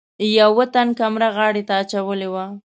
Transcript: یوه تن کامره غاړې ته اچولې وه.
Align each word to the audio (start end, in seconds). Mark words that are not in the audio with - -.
یوه 0.39 0.65
تن 0.73 0.87
کامره 0.99 1.29
غاړې 1.35 1.63
ته 1.67 1.73
اچولې 1.81 2.27
وه. 2.33 2.45